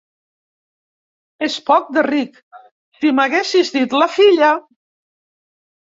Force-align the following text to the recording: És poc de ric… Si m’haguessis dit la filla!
És 1.49 1.57
poc 1.67 1.91
de 1.99 2.05
ric… 2.09 2.41
Si 3.03 3.15
m’haguessis 3.19 3.73
dit 3.79 3.97
la 4.03 4.09
filla! 4.19 4.53